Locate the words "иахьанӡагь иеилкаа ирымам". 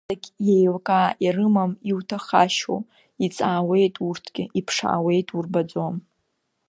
0.03-1.71